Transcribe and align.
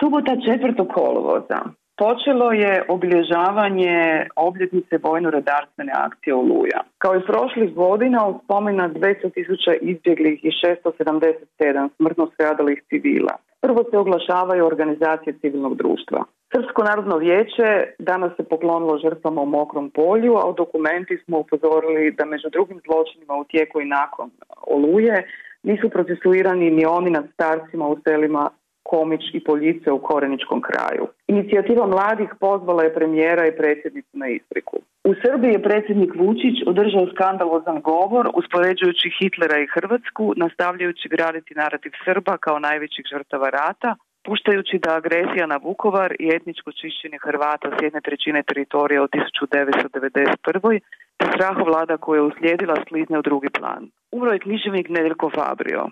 Subota 0.00 0.32
4. 0.32 0.86
kolovoza 0.94 1.60
počelo 2.02 2.52
je 2.52 2.84
obilježavanje 2.88 4.26
obljetnice 4.36 4.98
vojno-redarstvene 5.02 5.92
akcije 5.94 6.34
Oluja. 6.34 6.80
Kao 6.98 7.16
i 7.16 7.26
prošlih 7.30 7.74
godina 7.74 8.26
u 8.28 8.40
spomena 8.44 8.88
200.000 8.88 9.78
izbjeglih 9.80 10.44
i 10.44 10.50
677 10.50 11.88
smrtno 11.96 12.30
stradalih 12.34 12.82
civila. 12.88 13.34
Prvo 13.60 13.80
se 13.90 13.98
oglašavaju 13.98 14.66
organizacije 14.66 15.38
civilnog 15.40 15.76
društva. 15.76 16.24
Srpsko 16.52 16.82
narodno 16.82 17.16
vijeće 17.16 17.68
danas 17.98 18.32
se 18.36 18.42
poklonilo 18.42 18.98
žrtvama 18.98 19.40
u 19.42 19.46
mokrom 19.46 19.90
polju, 19.90 20.34
a 20.36 20.48
u 20.50 20.52
dokumenti 20.52 21.22
smo 21.24 21.38
upozorili 21.38 22.14
da 22.18 22.24
među 22.24 22.48
drugim 22.52 22.80
zločinima 22.86 23.34
u 23.34 23.44
tijeku 23.44 23.80
i 23.80 23.92
nakon 23.98 24.30
oluje 24.66 25.16
nisu 25.62 25.90
procesuirani 25.90 26.70
ni 26.70 26.84
oni 26.86 27.10
nad 27.10 27.26
starcima 27.34 27.86
u 27.88 27.96
selima 28.04 28.50
Komić 28.92 29.24
i 29.32 29.44
Poljice 29.48 29.88
u 29.92 30.02
Koreničkom 30.08 30.60
kraju. 30.68 31.04
Inicijativa 31.34 31.86
mladih 31.86 32.30
pozvala 32.40 32.82
je 32.84 32.94
premijera 32.94 33.44
i 33.46 33.56
predsjednicu 33.60 34.14
na 34.22 34.28
ispriku. 34.28 34.76
U 35.10 35.12
Srbiji 35.22 35.52
je 35.52 35.66
predsjednik 35.68 36.12
Vučić 36.20 36.56
održao 36.66 37.06
skandalozan 37.14 37.78
govor 37.92 38.24
uspoređujući 38.40 39.14
Hitlera 39.18 39.58
i 39.60 39.70
Hrvatsku, 39.74 40.24
nastavljajući 40.36 41.08
graditi 41.14 41.58
narativ 41.62 41.92
Srba 42.04 42.34
kao 42.46 42.58
najvećih 42.58 43.04
žrtava 43.12 43.48
rata, 43.50 43.90
puštajući 44.26 44.76
da 44.84 44.90
agresija 44.96 45.46
na 45.46 45.56
Vukovar 45.64 46.10
i 46.18 46.26
etničko 46.36 46.72
čišćenje 46.72 47.18
Hrvata 47.24 47.68
s 47.76 47.82
jedne 47.82 48.00
trećine 48.00 48.42
teritorija 48.42 49.02
od 49.02 49.10
1991. 49.10 50.80
te 51.18 51.26
vlada 51.70 51.96
koja 51.96 52.18
je 52.18 52.28
uslijedila 52.30 52.76
slizne 52.88 53.18
u 53.18 53.22
drugi 53.22 53.50
plan. 53.58 53.82
Umro 54.12 54.30
je 54.32 54.44
književnik 54.44 54.88
Nedeljko 54.88 55.30
Fabrio. 55.36 55.82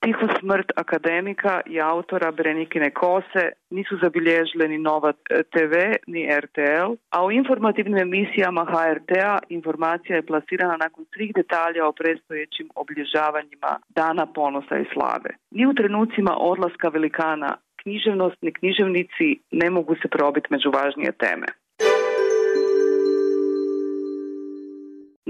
Tihu 0.00 0.26
smrt 0.40 0.72
akademika 0.76 1.60
i 1.66 1.80
autora 1.80 2.30
Brenikine 2.32 2.90
Kose 2.90 3.44
nisu 3.70 3.98
zabilježile 4.02 4.68
ni 4.68 4.78
Nova 4.78 5.12
TV 5.54 5.74
ni 6.06 6.22
RTL, 6.44 6.90
a 7.10 7.24
u 7.24 7.32
informativnim 7.32 7.98
emisijama 7.98 8.64
HRT-a 8.64 9.38
informacija 9.48 10.16
je 10.16 10.26
plasirana 10.26 10.76
nakon 10.76 11.04
svih 11.14 11.32
detalja 11.34 11.86
o 11.86 11.92
predstojećim 11.92 12.68
obilježavanjima 12.74 13.72
Dana 13.88 14.26
ponosa 14.26 14.78
i 14.78 14.90
slave. 14.92 15.30
Ni 15.50 15.66
u 15.66 15.74
trenucima 15.74 16.32
odlaska 16.38 16.88
velikana 16.88 17.56
književnost 17.82 18.36
ni 18.42 18.52
književnici 18.52 19.28
ne 19.50 19.70
mogu 19.70 19.94
se 20.02 20.08
probiti 20.08 20.48
među 20.50 20.70
važnije 20.70 21.12
teme. 21.12 21.46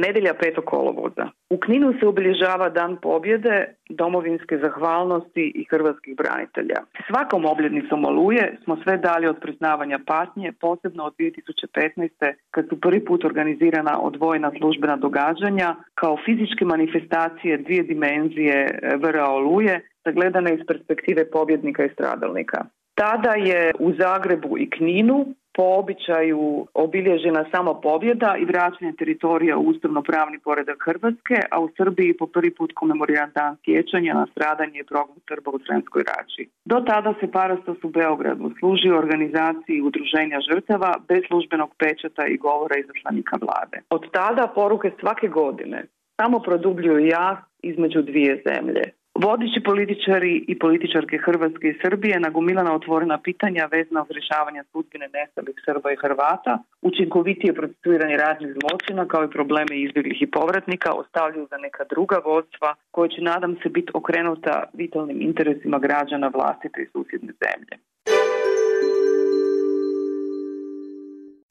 Nedjelja 0.04 0.34
5. 0.34 0.64
kolovoza. 0.64 1.24
U 1.50 1.56
Kninu 1.58 1.94
se 2.00 2.06
obilježava 2.06 2.68
Dan 2.68 2.96
pobjede, 2.96 3.74
domovinske 3.90 4.58
zahvalnosti 4.58 5.52
i 5.54 5.66
hrvatskih 5.70 6.16
branitelja. 6.16 6.78
Svakom 7.06 7.44
obljednicom 7.44 8.04
oluje 8.04 8.58
smo 8.64 8.76
sve 8.82 8.96
dalje 8.96 9.30
od 9.30 9.38
priznavanja 9.40 9.98
patnje, 10.06 10.52
posebno 10.60 11.04
od 11.04 11.14
2015. 11.18 12.32
kad 12.50 12.68
su 12.68 12.80
prvi 12.80 13.04
put 13.04 13.24
organizirana 13.24 14.00
odvojena 14.00 14.50
službena 14.58 14.96
događanja 14.96 15.76
kao 15.94 16.16
fizičke 16.24 16.64
manifestacije 16.64 17.58
dvije 17.58 17.82
dimenzije 17.82 18.78
VRA 19.02 19.28
oluje 19.30 19.80
sagledane 20.04 20.54
iz 20.54 20.60
perspektive 20.66 21.30
pobjednika 21.30 21.84
i 21.84 21.92
stradalnika. 21.94 22.64
Tada 22.94 23.32
je 23.34 23.72
u 23.78 23.92
Zagrebu 23.92 24.58
i 24.58 24.70
Kninu 24.70 25.26
po 25.58 25.66
običaju 25.82 26.66
obilježena 26.74 27.42
samo 27.54 27.80
pobjeda 27.86 28.30
i 28.40 28.44
vraćanje 28.44 28.92
teritorija 28.98 29.54
u 29.56 29.64
ustavno-pravni 29.70 30.38
poredak 30.38 30.78
Hrvatske, 30.88 31.36
a 31.50 31.60
u 31.60 31.68
Srbiji 31.76 32.16
po 32.16 32.26
prvi 32.26 32.50
put 32.58 32.70
komemoriran 32.74 33.30
dan 33.34 33.56
sjećanja 33.64 34.12
na 34.14 34.26
stradanje 34.32 34.78
i 34.80 34.88
progon 34.90 35.16
Srba 35.28 35.50
u 35.50 35.58
Sremskoj 35.66 36.02
rači. 36.12 36.42
Do 36.64 36.78
tada 36.90 37.14
se 37.20 37.32
Parastos 37.32 37.78
u 37.84 37.88
Beogradu 37.88 38.50
služi 38.58 38.90
organizaciji 38.90 39.86
udruženja 39.88 40.38
žrtava 40.48 40.90
bez 41.08 41.22
službenog 41.28 41.70
pečata 41.82 42.22
i 42.26 42.40
govora 42.46 42.74
izaslanika 42.78 43.36
vlade. 43.44 43.76
Od 43.90 44.02
tada 44.12 44.44
poruke 44.54 44.90
svake 45.00 45.28
godine 45.28 45.78
samo 46.20 46.38
produbljuju 46.38 47.06
jaz 47.06 47.38
između 47.62 48.02
dvije 48.02 48.42
zemlje. 48.48 48.84
Vodeći 49.26 49.60
političari 49.70 50.44
i 50.48 50.58
političarke 50.58 51.16
Hrvatske 51.26 51.66
i 51.68 51.78
Srbije 51.82 52.20
nagomilana 52.20 52.74
otvorena 52.74 53.18
pitanja 53.18 53.68
vezna 53.72 54.02
uz 54.02 54.10
rješavanje 54.10 54.62
sudbine 54.72 55.08
nestalih 55.16 55.56
Srba 55.66 55.92
i 55.92 56.00
Hrvata, 56.02 56.54
učinkovitije 56.82 57.54
procesuiranje 57.54 58.16
raznih 58.16 58.50
zločina 58.58 59.08
kao 59.12 59.24
i 59.24 59.34
probleme 59.36 59.74
izbjeglih 59.86 60.22
i 60.22 60.30
povratnika 60.30 60.90
ostavljaju 60.92 61.46
za 61.50 61.56
neka 61.56 61.84
druga 61.92 62.18
vodstva 62.24 62.74
koje 62.90 63.08
će 63.14 63.20
nadam 63.22 63.56
se 63.62 63.68
biti 63.68 63.90
okrenuta 63.94 64.54
vitalnim 64.72 65.20
interesima 65.22 65.78
građana 65.78 66.28
vlastite 66.34 66.78
i 66.82 66.90
susjedne 66.92 67.32
zemlje. 67.42 67.74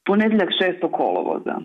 Ponedjeljak 0.06 0.50
6. 0.62 0.92
kolovoza. 0.92 1.56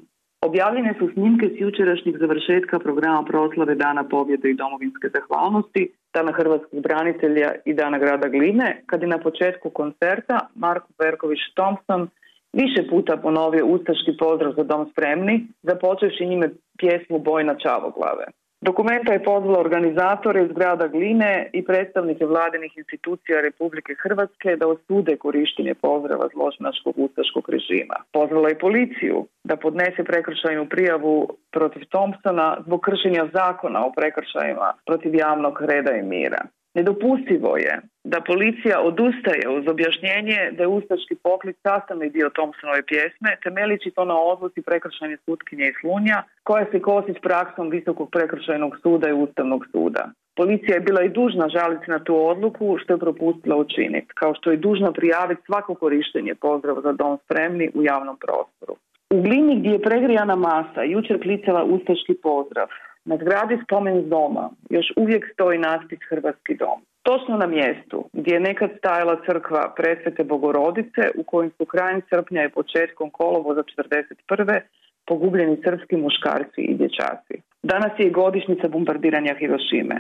Objavljene 0.47 0.95
su 0.99 1.09
snimke 1.13 1.47
s 1.47 1.61
jučerašnjeg 1.61 2.17
završetka 2.19 2.79
programa 2.79 3.23
proslave 3.25 3.75
Dana 3.75 4.05
pobjede 4.09 4.51
i 4.51 4.55
domovinske 4.55 5.09
zahvalnosti, 5.15 5.93
Dana 6.15 6.33
hrvatskih 6.33 6.83
branitelja 6.83 7.53
i 7.65 7.75
Dana 7.75 7.99
grada 7.99 8.29
Gline, 8.29 8.83
kad 8.87 9.03
je 9.03 9.09
na 9.09 9.19
početku 9.19 9.71
koncerta 9.71 10.39
Marko 10.55 10.89
Berković 10.99 11.39
Thompson 11.55 12.09
više 12.53 12.89
puta 12.91 13.17
ponovio 13.17 13.67
ustaški 13.67 14.17
pozdrav 14.19 14.53
za 14.57 14.63
dom 14.63 14.91
spremni, 14.93 15.47
započevši 15.63 16.27
njime 16.27 16.51
pjesmu 16.79 17.19
Bojna 17.19 17.55
Čavoglave. 17.55 18.25
Dokumenta 18.63 19.13
je 19.13 19.25
pozvala 19.25 19.59
organizatore 19.59 20.43
iz 20.43 20.53
grada 20.53 20.87
Gline 20.87 21.51
i 21.53 21.65
predstavnike 21.65 22.27
vladinih 22.27 22.73
institucija 22.77 23.41
Republike 23.41 23.95
Hrvatske 24.03 24.57
da 24.57 24.69
osude 24.69 25.17
korištenje 25.17 25.75
pozdrava 25.75 26.29
zločinačkog 26.35 26.95
ustaškog 26.97 27.49
režima. 27.49 27.97
Pozvala 28.13 28.49
je 28.49 28.59
policiju 28.59 29.27
da 29.45 29.57
podnese 29.57 30.05
prekršajnu 30.05 30.69
prijavu 30.69 31.29
protiv 31.53 31.83
Thompsona 31.91 32.57
zbog 32.67 32.81
kršenja 32.81 33.25
zakona 33.33 33.87
o 33.87 33.93
prekršajima 33.93 34.73
protiv 34.87 35.15
javnog 35.15 35.63
reda 35.71 35.93
i 35.97 36.03
mira. 36.03 36.43
Nedopustivo 36.75 37.57
je 37.57 37.81
da 38.05 38.21
policija 38.21 38.81
odustaje 38.81 39.49
uz 39.57 39.65
objašnjenje 39.69 40.39
da 40.57 40.63
je 40.63 40.75
ustaški 40.79 41.15
poklic 41.15 41.57
sastavni 41.63 42.11
dio 42.11 42.31
Thompsonove 42.31 42.83
pjesme, 42.83 43.37
temelići 43.43 43.91
to 43.91 44.05
na 44.05 44.19
odluci 44.19 44.63
prekršajne 44.63 45.17
sutkinje 45.25 45.65
i 45.69 45.75
Slunja, 45.81 46.23
koja 46.43 46.65
se 46.71 46.81
kosi 46.81 47.13
s 47.19 47.21
praksom 47.23 47.71
Visokog 47.71 48.11
prekršajnog 48.11 48.77
suda 48.83 49.09
i 49.09 49.13
Ustavnog 49.13 49.67
suda. 49.73 50.11
Policija 50.37 50.75
je 50.75 50.81
bila 50.81 51.03
i 51.03 51.09
dužna 51.09 51.49
žaliti 51.49 51.91
na 51.91 51.99
tu 52.05 52.27
odluku 52.27 52.79
što 52.79 52.93
je 52.93 52.99
propustila 52.99 53.57
učiniti, 53.57 54.15
kao 54.15 54.35
što 54.35 54.51
je 54.51 54.57
dužna 54.57 54.93
prijaviti 54.93 55.43
svako 55.47 55.75
korištenje 55.75 56.35
pozdrava 56.35 56.81
za 56.81 56.93
dom 56.93 57.19
spremni 57.25 57.71
u 57.75 57.83
javnom 57.83 58.17
prostoru. 58.17 58.77
U 59.15 59.23
glini 59.23 59.59
gdje 59.59 59.71
je 59.71 59.83
pregrijana 59.83 60.37
masa 60.37 60.83
jučer 60.83 61.23
klicala 61.23 61.65
ustaški 61.65 62.15
pozdrav, 62.23 62.67
na 63.05 63.17
zgradi 63.17 63.59
spomen 63.65 64.09
doma 64.09 64.51
još 64.71 64.87
uvijek 64.97 65.25
stoji 65.33 65.59
natpis 65.59 65.99
Hrvatski 66.09 66.55
dom. 66.57 66.79
Točno 67.03 67.37
na 67.37 67.47
mjestu 67.47 68.09
gdje 68.13 68.35
je 68.35 68.41
nekad 68.41 68.71
stajala 68.79 69.17
crkva 69.27 69.73
presvete 69.77 70.25
Bogorodice 70.25 71.03
u 71.17 71.23
kojim 71.23 71.51
su 71.51 71.65
krajem 71.65 72.01
srpnja 72.11 72.45
i 72.45 72.55
početkom 72.59 73.11
kolovoza 73.11 73.63
1941. 73.63 74.61
pogubljeni 75.07 75.57
srpski 75.65 75.97
muškarci 75.97 76.61
i 76.61 76.75
dječaci. 76.75 77.35
Danas 77.63 77.93
je 77.99 78.07
i 78.07 78.11
godišnjica 78.11 78.69
bombardiranja 78.69 79.35
Hirošime. 79.39 79.97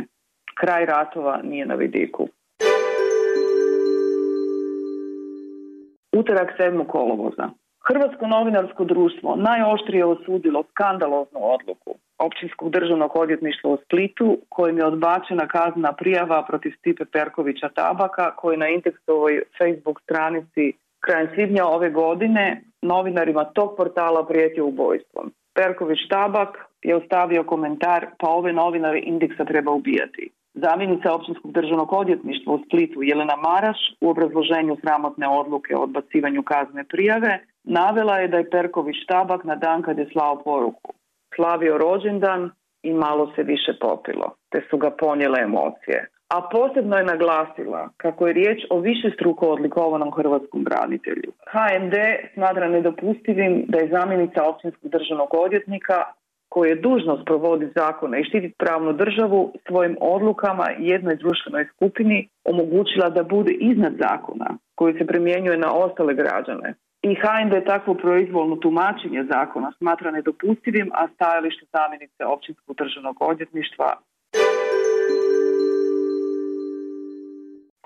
Kraj 0.54 0.86
ratova 0.86 1.40
nije 1.42 1.66
na 1.66 1.74
vidiku. 1.74 2.28
Utorak 6.12 6.54
7. 6.58 6.86
kolovoza. 6.86 7.48
Hrvatsko 7.88 8.26
novinarsko 8.26 8.84
društvo 8.84 9.36
najoštrije 9.36 10.04
osudilo 10.04 10.64
skandaloznu 10.70 11.40
odluku 11.54 11.94
općinskog 12.22 12.70
državnog 12.70 13.16
odvjetništva 13.16 13.70
u 13.70 13.78
Splitu 13.84 14.38
kojim 14.48 14.78
je 14.78 14.86
odbačena 14.86 15.46
kazna 15.48 15.92
prijava 15.92 16.44
protiv 16.48 16.72
Stipe 16.78 17.04
Perkovića 17.04 17.68
Tabaka 17.68 18.36
koji 18.36 18.56
na 18.56 18.68
Indeksovoj 18.68 19.42
Facebook 19.58 20.00
stranici 20.00 20.72
krajem 21.00 21.28
svibnja 21.34 21.64
ove 21.66 21.90
godine 21.90 22.62
novinarima 22.82 23.44
tog 23.44 23.76
portala 23.76 24.26
prijetio 24.26 24.66
ubojstvom. 24.66 25.32
Perković 25.54 25.98
Tabak 26.10 26.58
je 26.82 26.96
ostavio 26.96 27.44
komentar 27.44 28.06
pa 28.18 28.28
ove 28.28 28.52
novinare 28.52 29.00
Indeksa 29.04 29.44
treba 29.44 29.70
ubijati. 29.72 30.30
Zamjenica 30.54 31.14
općinskog 31.14 31.52
državnog 31.52 31.92
odvjetništva 31.92 32.54
u 32.54 32.60
Splitu 32.66 33.02
Jelena 33.02 33.36
Maraš 33.36 33.78
u 34.00 34.10
obrazloženju 34.10 34.76
sramotne 34.80 35.28
odluke 35.28 35.76
o 35.76 35.82
odbacivanju 35.82 36.42
kazne 36.42 36.84
prijave 36.84 37.38
navela 37.64 38.18
je 38.18 38.28
da 38.28 38.36
je 38.36 38.50
Perković 38.50 38.96
Tabak 39.08 39.44
na 39.44 39.56
dan 39.56 39.82
kad 39.82 39.98
je 39.98 40.08
slao 40.12 40.42
poruku 40.42 40.94
slavio 41.36 41.78
rođendan 41.78 42.50
i 42.82 42.92
malo 42.92 43.32
se 43.36 43.42
više 43.42 43.72
popilo, 43.80 44.34
te 44.50 44.62
su 44.70 44.76
ga 44.76 44.90
ponijele 44.90 45.40
emocije. 45.42 46.08
A 46.34 46.48
posebno 46.52 46.96
je 46.96 47.04
naglasila 47.04 47.88
kako 47.96 48.26
je 48.26 48.32
riječ 48.32 48.58
o 48.70 48.80
više 48.80 49.10
struko 49.14 49.46
odlikovanom 49.46 50.12
hrvatskom 50.12 50.64
branitelju. 50.64 51.32
HND 51.52 51.94
smatra 52.34 52.68
nedopustivim 52.68 53.64
da 53.68 53.78
je 53.78 53.88
zamjenica 53.88 54.48
općinskog 54.48 54.90
državnog 54.90 55.28
odvjetnika 55.32 56.04
koje 56.48 56.68
je 56.68 56.82
dužnost 56.88 57.22
provoditi 57.24 57.72
zakone 57.76 58.20
i 58.20 58.24
štititi 58.24 58.54
pravnu 58.58 58.92
državu 58.92 59.52
svojim 59.66 59.96
odlukama 60.00 60.66
jednoj 60.78 61.16
društvenoj 61.16 61.68
skupini 61.74 62.28
omogućila 62.44 63.10
da 63.10 63.22
bude 63.22 63.52
iznad 63.52 63.92
zakona 64.06 64.48
koji 64.74 64.94
se 64.98 65.06
primjenjuje 65.06 65.58
na 65.58 65.72
ostale 65.72 66.14
građane. 66.14 66.74
I 67.02 67.14
HND 67.14 67.64
takvo 67.66 67.94
proizvolno 67.94 68.56
tumačenje 68.56 69.24
zakona 69.32 69.72
smatra 69.78 70.10
nedopustivim, 70.10 70.90
a 70.94 71.08
stajalište 71.14 71.66
zamjenice 71.72 72.24
općinskog 72.24 72.76
državnog 72.76 73.16
odvjetništva 73.20 73.96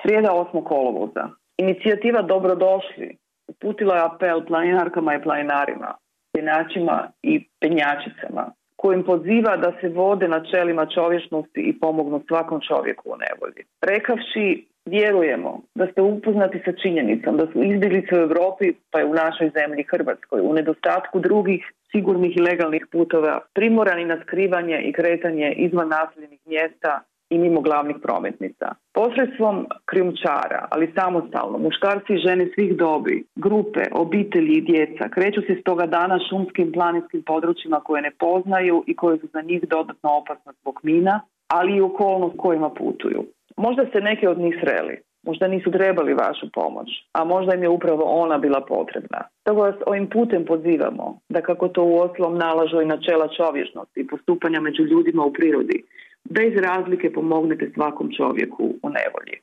Srijeda 0.02 0.28
8. 0.52 0.64
kolovoza. 0.64 1.28
Inicijativa 1.58 2.22
Dobrodošli 2.22 3.16
uputila 3.48 3.96
je 3.96 4.02
apel 4.04 4.46
planinarkama 4.46 5.14
i 5.14 5.22
planinarima, 5.22 5.94
penjačima 6.32 7.08
i 7.22 7.48
penjačicama, 7.60 8.52
kojim 8.76 9.02
poziva 9.04 9.56
da 9.56 9.72
se 9.80 9.88
vode 9.88 10.28
načelima 10.28 10.86
čovječnosti 10.86 11.60
i 11.60 11.78
pomognu 11.80 12.22
svakom 12.28 12.60
čovjeku 12.68 13.10
u 13.10 13.16
nevolji. 13.16 13.62
Rekavši, 13.82 14.66
vjerujemo 14.86 15.60
da 15.74 15.86
ste 15.86 16.02
upoznati 16.02 16.62
sa 16.64 16.72
činjenicom 16.82 17.36
da 17.36 17.46
su 17.52 17.62
izbjeglice 17.62 18.14
u 18.14 18.18
Europi, 18.18 18.72
pa 18.90 19.00
i 19.00 19.04
u 19.04 19.14
našoj 19.14 19.50
zemlji 19.58 19.84
Hrvatskoj, 19.90 20.40
u 20.40 20.52
nedostatku 20.52 21.20
drugih 21.20 21.72
sigurnih 21.92 22.36
i 22.36 22.40
legalnih 22.40 22.86
putova, 22.92 23.40
primorani 23.54 24.04
na 24.04 24.16
skrivanje 24.22 24.80
i 24.80 24.92
kretanje 24.92 25.52
izvan 25.56 25.88
naseljenih 25.88 26.40
mjesta 26.46 27.00
i 27.30 27.38
mimo 27.38 27.60
glavnih 27.60 27.96
prometnica. 28.02 28.74
Posredstvom 28.92 29.66
krijumčara, 29.84 30.68
ali 30.70 30.92
samostalno, 30.98 31.58
muškarci 31.58 32.12
i 32.14 32.22
žene 32.28 32.48
svih 32.54 32.76
dobi, 32.76 33.24
grupe, 33.36 33.80
obitelji 33.92 34.52
i 34.52 34.60
djeca 34.60 35.08
kreću 35.08 35.40
se 35.40 35.60
stoga 35.60 35.86
dana 35.86 36.18
šumskim 36.30 36.72
planinskim 36.72 37.22
područjima 37.22 37.80
koje 37.80 38.02
ne 38.02 38.10
poznaju 38.18 38.84
i 38.86 38.96
koje 38.96 39.18
su 39.18 39.26
za 39.32 39.40
njih 39.40 39.62
dodatno 39.68 40.10
opasne 40.10 40.52
zbog 40.60 40.80
mina, 40.82 41.20
ali 41.48 41.76
i 41.76 41.80
okolnost 41.80 42.36
kojima 42.38 42.70
putuju. 42.70 43.24
Možda 43.56 43.82
se 43.92 44.00
neke 44.00 44.28
od 44.28 44.38
njih 44.38 44.54
sreli, 44.60 44.96
možda 45.26 45.48
nisu 45.48 45.70
trebali 45.70 46.14
vašu 46.14 46.46
pomoć, 46.52 46.88
a 47.12 47.24
možda 47.24 47.54
im 47.54 47.62
je 47.62 47.68
upravo 47.68 48.02
ona 48.04 48.38
bila 48.38 48.60
potrebna. 48.68 49.20
Stoga 49.40 49.60
vas 49.60 49.74
ovim 49.86 50.06
putem 50.10 50.44
pozivamo 50.44 51.18
da 51.28 51.40
kako 51.40 51.68
to 51.68 51.84
u 51.84 51.98
oslom 51.98 52.38
nalažu 52.38 52.80
i 52.80 52.86
načela 52.94 53.28
čovječnosti 53.36 54.00
i 54.00 54.06
postupanja 54.06 54.60
među 54.60 54.82
ljudima 54.82 55.22
u 55.24 55.32
prirodi, 55.32 55.84
bez 56.24 56.52
razlike 56.68 57.12
pomognete 57.12 57.70
svakom 57.74 58.10
čovjeku 58.16 58.64
u 58.82 58.88
nevolji. 58.88 59.36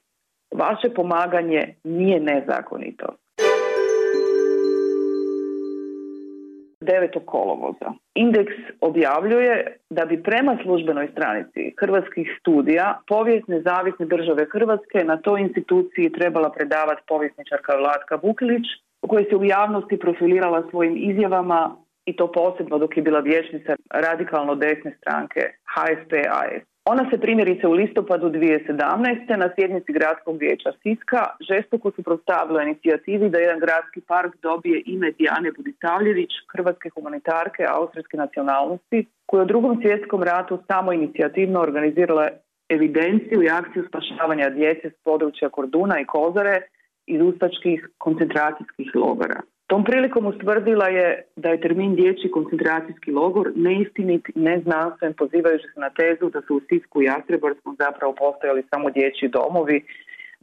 Vaše 0.51 0.89
pomaganje 0.95 1.75
nije 1.83 2.19
nezakonito. 2.19 3.07
9. 6.83 7.25
kolovoza. 7.25 7.89
Indeks 8.15 8.53
objavljuje 8.81 9.77
da 9.89 10.05
bi 10.05 10.23
prema 10.23 10.57
službenoj 10.63 11.07
stranici 11.11 11.73
hrvatskih 11.79 12.37
studija 12.39 12.99
povijest 13.07 13.47
nezavisne 13.47 14.05
države 14.05 14.45
Hrvatske 14.51 15.03
na 15.03 15.17
toj 15.17 15.41
instituciji 15.41 16.11
trebala 16.11 16.49
predavati 16.51 17.01
povjesničarka 17.07 17.75
Vlatka 17.75 18.15
Vukilić, 18.23 18.65
koja 19.07 19.23
se 19.29 19.35
u 19.35 19.45
javnosti 19.45 19.99
profilirala 19.99 20.63
svojim 20.69 20.95
izjavama 20.97 21.75
i 22.05 22.15
to 22.15 22.31
posebno 22.31 22.77
dok 22.77 22.97
je 22.97 23.03
bila 23.03 23.19
vječnica 23.19 23.75
radikalno 23.89 24.55
desne 24.55 24.97
stranke 24.97 25.41
HSP-AS. 25.75 26.72
Ona 26.85 27.09
se 27.09 27.17
primjerice 27.17 27.67
u 27.67 27.71
listopadu 27.71 28.29
2017. 28.29 29.37
na 29.37 29.49
sjednici 29.55 29.93
gradskog 29.93 30.37
vijeća 30.37 30.71
Siska 30.81 31.21
žestoko 31.49 31.91
suprotstavila 31.91 32.63
inicijativi 32.63 33.29
da 33.29 33.39
jedan 33.39 33.59
gradski 33.59 34.01
park 34.01 34.33
dobije 34.41 34.83
ime 34.85 35.11
Dijane 35.11 35.51
Budisavljević, 35.57 36.29
hrvatske 36.53 36.89
humanitarke 36.89 37.63
austrijske 37.69 38.17
nacionalnosti, 38.17 39.05
koja 39.25 39.43
u 39.43 39.45
drugom 39.45 39.81
svjetskom 39.81 40.23
ratu 40.23 40.59
samo 40.67 40.93
inicijativno 40.93 41.59
organizirala 41.59 42.27
evidenciju 42.69 43.43
i 43.43 43.49
akciju 43.49 43.83
spašavanja 43.87 44.49
djece 44.49 44.89
s 44.89 45.03
područja 45.03 45.49
Korduna 45.49 45.99
i 45.99 46.05
Kozare 46.05 46.61
iz 47.07 47.21
ustačkih 47.21 47.89
koncentracijskih 47.97 48.95
logora. 48.95 49.41
Tom 49.67 49.83
prilikom 49.83 50.25
ustvrdila 50.25 50.87
je 50.87 51.25
da 51.35 51.49
je 51.49 51.61
termin 51.61 51.95
dječji 51.95 52.31
koncentracijski 52.31 53.11
logor 53.11 53.51
neistinit 53.55 54.27
neznanstven 54.35 55.13
pozivajući 55.13 55.67
se 55.73 55.79
na 55.79 55.89
tezu 55.89 56.29
da 56.29 56.41
su 56.41 56.55
u 56.55 56.61
Sisku 56.69 57.01
i 57.01 57.05
Jastrebarskom 57.05 57.75
zapravo 57.79 58.13
postojali 58.13 58.63
samo 58.69 58.89
dječji 58.89 59.29
domovi 59.29 59.83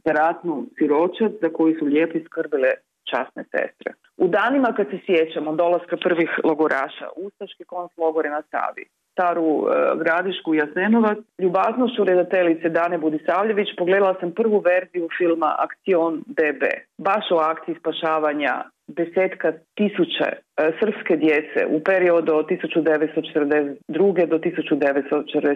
za 0.05 0.11
ratnu 0.11 0.65
siročad 0.77 1.31
za 1.41 1.49
koju 1.49 1.75
su 1.79 1.85
lijepi 1.85 2.23
skrbile 2.25 2.71
časne 3.09 3.43
sestre. 3.43 3.93
U 4.17 4.27
danima 4.27 4.73
kad 4.77 4.87
se 4.89 4.99
sjećamo 5.05 5.55
dolaska 5.55 5.97
prvih 5.97 6.29
logoraša, 6.43 7.07
Ustaški 7.15 7.63
konc 7.63 7.91
logore 7.97 8.29
na 8.29 8.41
Savi, 8.51 8.85
staru 9.11 9.49
e, 9.59 9.63
gradišku 10.03 10.53
Jasenovac, 10.53 11.17
ljubaznošću 11.39 12.03
redateljice 12.03 12.69
Dane 12.69 12.97
Budisavljević 12.97 13.67
pogledala 13.77 14.15
sam 14.19 14.31
prvu 14.31 14.59
verziju 14.59 15.07
filma 15.17 15.55
Akcion 15.65 16.23
DB, 16.27 16.61
baš 16.97 17.25
o 17.31 17.37
akciji 17.37 17.75
spašavanja 17.79 18.63
desetka 18.87 19.53
tisuća 19.75 20.27
e, 20.31 20.37
srpske 20.79 21.15
djece 21.17 21.59
u 21.75 21.79
periodu 21.83 22.35
od 22.35 22.45
1942. 22.45 24.25
do 24.25 24.37
1945. 24.37 25.55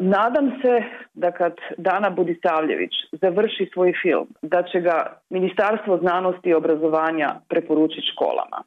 Nadam 0.00 0.46
se 0.62 0.82
da 1.14 1.30
kad 1.30 1.54
Dana 1.76 2.10
Budisavljević 2.10 2.92
završi 3.12 3.70
svoj 3.72 3.92
film, 4.02 4.26
da 4.42 4.62
će 4.62 4.80
ga 4.80 5.20
Ministarstvo 5.30 5.98
znanosti 5.98 6.48
i 6.48 6.54
obrazovanja 6.54 7.28
preporučiti 7.48 8.10
školama. 8.12 8.62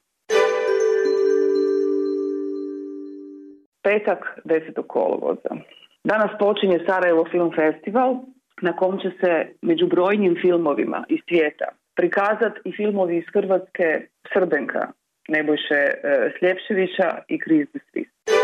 Petak 3.83 4.39
10. 4.45 4.87
kolovoza. 4.87 5.51
Danas 6.03 6.31
počinje 6.39 6.79
Sarajevo 6.87 7.25
Film 7.31 7.51
Festival 7.55 8.15
na 8.61 8.75
kom 8.75 8.99
će 8.99 9.09
se 9.21 9.47
među 9.61 9.87
brojnim 9.87 10.35
filmovima 10.41 11.03
iz 11.09 11.19
svijeta 11.27 11.65
prikazati 11.95 12.59
i 12.65 12.71
filmovi 12.71 13.17
iz 13.17 13.23
Hrvatske 13.33 14.07
Srbenka, 14.33 14.87
Nebojše 15.27 15.81
e, 15.87 16.31
Sljepševića 16.39 17.09
i 17.27 17.39
Kriz 17.39 17.67
Svis. 17.91 18.40